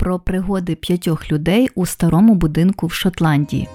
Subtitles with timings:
[0.00, 3.68] про пригоди п'ятьох людей у старому будинку в Шотландії.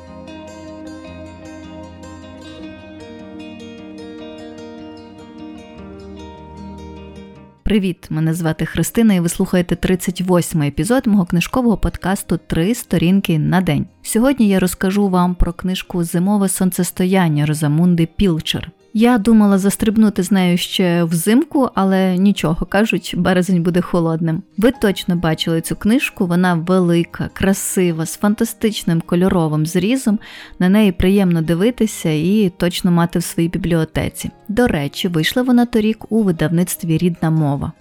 [7.64, 8.08] Привіт!
[8.10, 13.86] Мене звати Христина, і ви слухаєте 38-й епізод мого книжкового подкасту Три сторінки на день.
[14.02, 18.72] Сьогодні я розкажу вам про книжку Зимове сонцестояння Розамунди Пілчер.
[18.98, 24.44] Я думала застрибнути з нею ще взимку, але нічого кажуть, березень буде холодним.
[24.58, 30.20] Ви точно бачили цю книжку, вона велика, красива, з фантастичним кольоровим зрізом.
[30.60, 34.32] На неї приємно дивитися і точно мати в своїй бібліотеці.
[34.48, 37.72] До речі, вийшла вона торік у видавництві Рідна мова.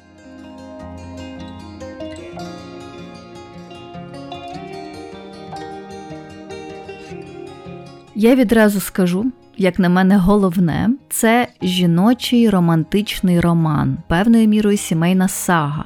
[8.14, 15.84] Я відразу скажу, як на мене, головне це жіночий романтичний роман, певною мірою сімейна сага.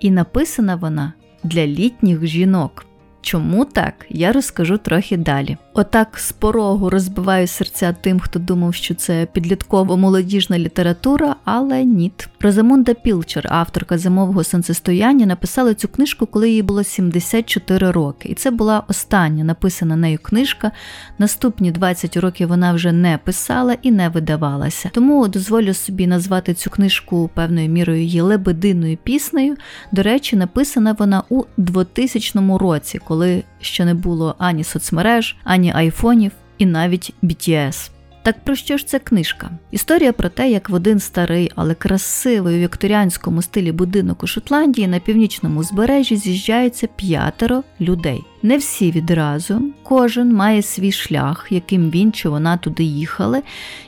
[0.00, 2.86] І написана вона для літніх жінок.
[3.20, 5.56] Чому так, я розкажу трохи далі.
[5.76, 12.28] Отак з порогу розбиваю серця тим, хто думав, що це підлітково молодіжна література, але ніт.
[12.40, 18.28] Розамунда Пілчер, авторка зимового сонцестояння, написала цю книжку, коли їй було 74 роки.
[18.28, 20.70] І це була остання написана нею книжка.
[21.18, 24.90] Наступні 20 років вона вже не писала і не видавалася.
[24.92, 29.56] Тому дозволю собі назвати цю книжку певною мірою її лебединою піснею.
[29.92, 36.32] До речі, написана вона у 2000 році, коли ще не було ані соцмереж, ані айфонів
[36.58, 37.90] і навіть BTS.
[38.24, 39.50] Так про що ж ця книжка?
[39.70, 44.88] Історія про те, як в один старий, але красивий у вікторіанському стилі будинок у Шотландії
[44.88, 48.24] на північному збережжі з'їжджається п'ятеро людей.
[48.42, 53.42] Не всі відразу, кожен має свій шлях, яким він чи вона туди їхали,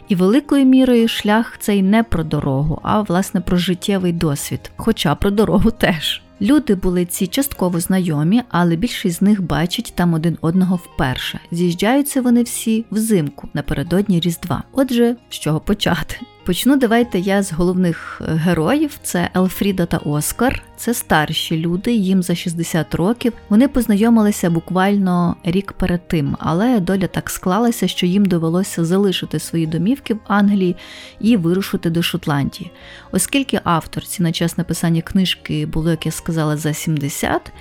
[0.08, 5.30] і великою мірою шлях цей не про дорогу, а власне про життєвий досвід, хоча про
[5.30, 6.22] дорогу теж.
[6.40, 11.40] Люди були ці частково знайомі, але більшість з них бачить там один одного вперше.
[11.50, 14.62] З'їжджаються вони всі взимку напередодні Різдва.
[14.72, 16.16] Отже, з чого почати?
[16.46, 20.62] Почну давайте я з головних е, героїв: це Елфріда та Оскар.
[20.76, 23.32] Це старші люди, їм за 60 років.
[23.48, 29.66] Вони познайомилися буквально рік перед тим, але доля так склалася, що їм довелося залишити свої
[29.66, 30.76] домівки в Англії
[31.20, 32.70] і вирушити до Шотландії.
[33.12, 37.52] Оскільки авторці на час написання книжки було, як я сказала, за 70,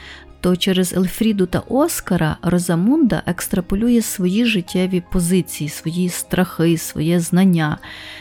[0.46, 7.78] то через Ельфріду та Оскара Розамунда екстраполює свої життєві позиції, свої страхи, своє знання.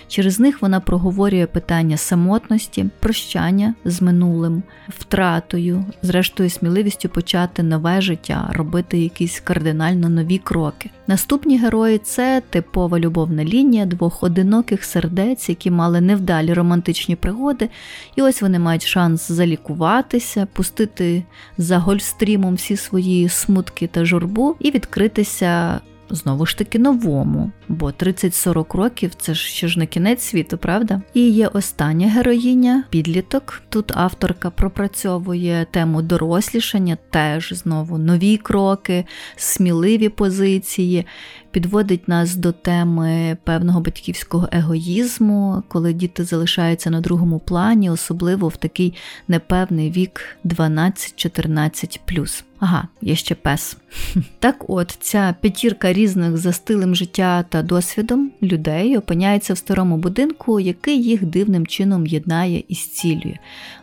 [0.08, 8.50] Через них вона проговорює питання самотності, прощання з минулим, втратою, зрештою, сміливістю почати нове життя,
[8.52, 10.90] робити якісь кардинально нові кроки.
[11.06, 17.68] Наступні герої це типова любовна лінія двох одиноких сердець, які мали невдалі романтичні пригоди,
[18.16, 21.22] і ось вони мають шанс залікуватися, пустити
[21.58, 28.76] за гольстрімом всі свої смутки та журбу і відкритися знову ж таки новому, бо 30-40
[28.76, 31.02] років це ж ще ж не кінець світу, правда?
[31.14, 33.62] І є остання героїня, підліток.
[33.68, 39.04] Тут авторка пропрацьовує тему дорослішання, теж знову нові кроки,
[39.36, 41.06] сміливі позиції.
[41.54, 48.56] Підводить нас до теми певного батьківського егоїзму, коли діти залишаються на другому плані, особливо в
[48.56, 48.94] такий
[49.28, 53.76] непевний вік 12-14 Ага, є ще пес.
[54.38, 60.60] Так от, ця п'ятірка різних за стилем життя та досвідом людей опиняється в старому будинку,
[60.60, 63.38] який їх дивним чином єднає і зцілює.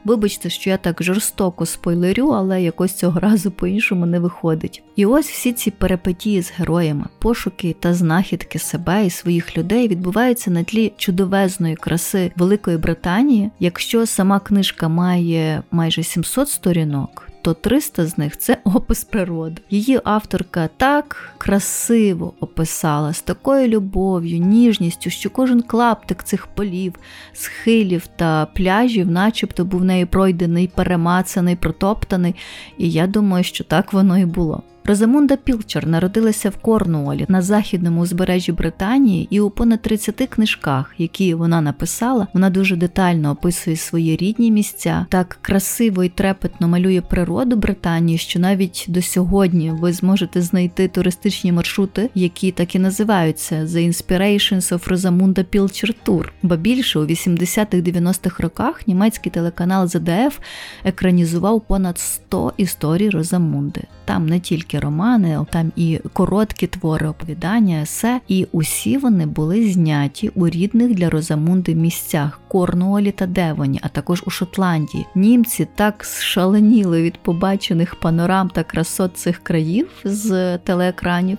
[0.06, 4.84] Вибачте, що я так жорстоко спойлерю, але якось цього разу по-іншому не виходить.
[4.96, 10.52] І ось всі ці перепетії з героями, пошуки та знахідки себе і своїх людей відбуваються
[10.52, 13.52] на тлі чудовезної краси Великої Британії.
[13.60, 19.62] Якщо сама книжка має майже 700 сторінок, то 300 з них це опис природи.
[19.70, 26.96] Її авторка так красиво описала з такою любов'ю, ніжністю, що кожен клаптик цих полів,
[27.34, 32.36] схилів та пляжів, начебто, був нею пройдений, перемацаний, протоптаний.
[32.78, 34.64] І я думаю, що так воно і було.
[34.84, 41.34] Розамунда Пілчер народилася в Корнуолі на західному узбережжі Британії, і у понад 30 книжках, які
[41.34, 47.56] вона написала, вона дуже детально описує свої рідні місця, так красиво і трепетно малює природу
[47.56, 53.88] Британії, що навіть до сьогодні ви зможете знайти туристичні маршрути, які так і називаються The
[53.88, 56.26] Inspirations of Rosamunda Pilcher Tour.
[56.44, 60.40] Ба більше у 80-х-90-х роках німецький телеканал ZDF
[60.84, 63.82] екранізував понад 100 історій Розамунди.
[64.12, 70.30] Там не тільки романи, там і короткі твори оповідання, есе, і усі вони були зняті
[70.36, 75.06] у рідних для Розамунди місцях Корнуолі та Девоні, а також у Шотландії.
[75.16, 81.38] Німці так шаленіли від побачених панорам та красот цих країв з телеекранів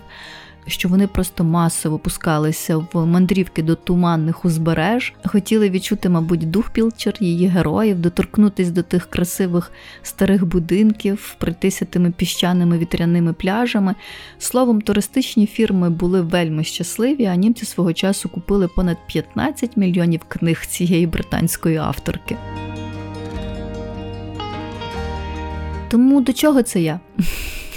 [0.66, 7.14] що вони просто масово пускалися в мандрівки до туманних узбереж, хотіли відчути, мабуть, дух Пілчер,
[7.20, 9.72] її героїв, доторкнутись до тих красивих
[10.02, 13.94] старих будинків, пройтися тими піщаними вітряними пляжами.
[14.38, 20.66] Словом, туристичні фірми були вельми щасливі, а німці свого часу купили понад 15 мільйонів книг
[20.66, 22.36] цієї британської авторки.
[25.88, 27.00] Тому до чого це я?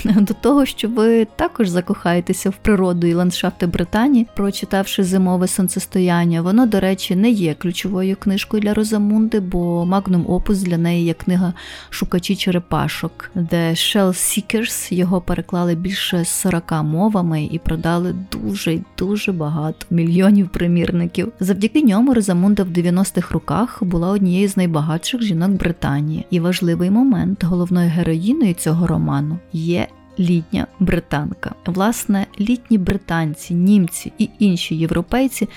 [0.16, 6.42] до того, що ви також закохаєтеся в природу і ландшафти Британії, прочитавши зимове сонцестояння.
[6.42, 11.14] Воно, до речі, не є ключовою книжкою для Розамунди, бо Magnum Opus для неї є
[11.14, 11.54] книга
[11.90, 19.86] Шукачі черепашок, де Shell Seekers його переклали більше 40 мовами і продали дуже дуже багато
[19.90, 21.32] мільйонів примірників.
[21.40, 26.26] Завдяки ньому Розамунда в 90-х роках була однією з найбагатших жінок Британії.
[26.30, 29.88] І важливий момент головною героїною цього роману є
[30.20, 31.56] літня британка.
[31.66, 35.50] Власне, літні британці, німці і інші європейці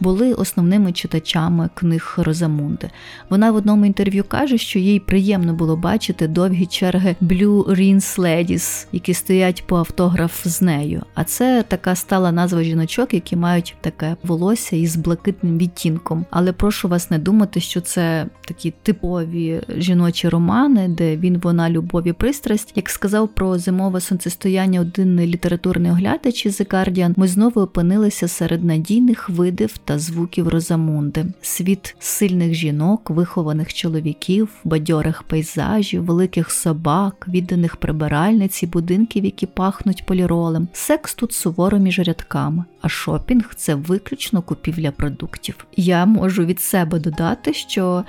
[0.00, 2.90] були основними читачами книг Розамунди.
[3.30, 8.86] Вона в одному інтерв'ю каже, що їй приємно було бачити довгі черги Blue Rins Ladies,
[8.92, 11.02] які стоять по автограф з нею.
[11.14, 16.26] А це така стала назва жіночок, які мають таке волосся із блакитним відтінком.
[16.30, 22.06] Але прошу вас не думати, що це такі типові жіночі романи, де він, вона, любов
[22.06, 27.60] і пристрасть, як сказав про зимове сонцестояння один літературний оглядач із The Guardian, ми знову
[27.60, 36.50] опинилися серед надійних видів та звуків Розамунди, світ сильних жінок, вихованих чоловіків, бадьорих пейзажів, великих
[36.50, 40.68] собак, відданих прибиральниць і будинків, які пахнуть поліролем.
[40.72, 45.66] Секс тут суворо між рядками, а шопінг це виключно купівля продуктів.
[45.76, 48.04] Я можу від себе додати, що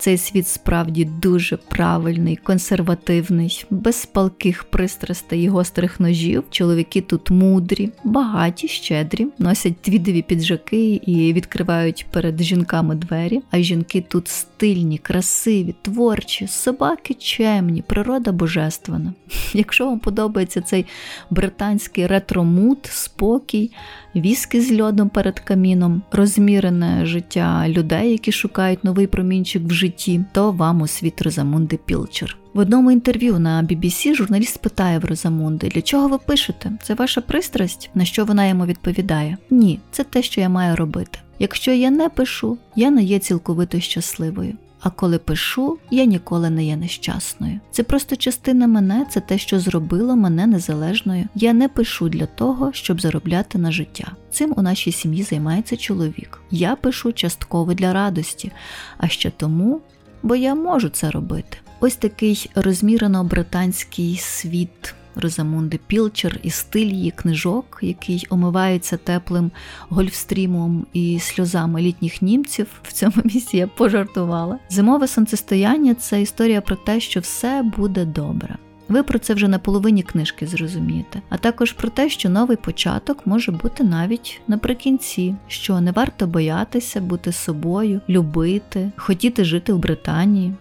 [0.00, 6.44] цей світ справді дуже правильний, консервативний, без палких пристрастей і гострих ножів.
[6.50, 13.40] Чоловіки тут мудрі, багаті, щедрі, носять твідові піджаки і відкривають перед жінками двері.
[13.50, 19.12] А жінки тут стильні, красиві, творчі, собаки чемні, природа божественна.
[19.54, 20.86] Якщо вам подобається цей
[21.30, 23.70] британський ретромут, спокій,
[24.16, 30.52] віски з льодом перед каміном, розмірене життя людей, які шукають новий промінчик в житті, то
[30.52, 32.36] вам у світ Розамунди Пілчер.
[32.54, 36.72] В одному інтерв'ю на BBC журналіст питає в Розамунди, для чого ви пишете?
[36.82, 37.90] Це ваша пристрасть?
[37.94, 39.36] На що вона йому відповідає?
[39.50, 41.18] Ні, це те, що я маю робити.
[41.38, 44.54] Якщо я не пишу, я не є цілковито щасливою.
[44.80, 47.60] А коли пишу, я ніколи не є нещасною.
[47.70, 51.28] Це просто частина мене, це те, що зробило мене незалежною.
[51.34, 54.12] Я не пишу для того, щоб заробляти на життя.
[54.30, 56.40] Цим у нашій сім'ї займається чоловік.
[56.50, 58.52] Я пишу частково для радості,
[58.98, 59.80] а ще тому,
[60.22, 61.58] бо я можу це робити.
[61.80, 64.94] Ось такий розмірено британський світ.
[65.14, 69.50] Розамунди Пілчер і стиль її книжок, який омивається теплим
[69.88, 72.66] гольфстрімом і сльозами літніх німців.
[72.82, 74.58] В цьому місці я пожартувала.
[74.68, 78.56] Зимове сонцестояння це історія про те, що все буде добре.
[78.90, 83.26] Ви про це вже на половині книжки зрозумієте, а також про те, що новий початок
[83.26, 90.52] може бути навіть наприкінці, що не варто боятися бути собою, любити, хотіти жити в Британії.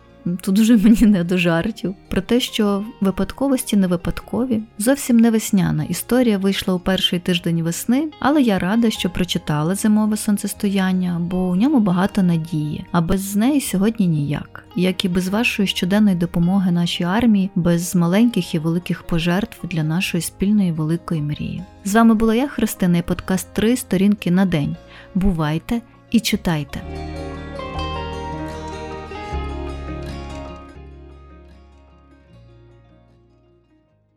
[0.41, 1.95] Тут уже мені не до жартів.
[2.09, 8.07] Про те, що випадковості не випадкові, зовсім не весняна історія вийшла у перший тиждень весни,
[8.19, 13.61] але я рада, що прочитала зимове сонцестояння, бо у ньому багато надії, а без неї
[13.61, 14.65] сьогодні ніяк.
[14.75, 20.21] Як і без вашої щоденної допомоги нашій армії, без маленьких і великих пожертв для нашої
[20.21, 21.63] спільної великої мрії.
[21.85, 24.75] З вами була я, Христина, і подкаст «Три сторінки на день.
[25.15, 26.81] Бувайте і читайте.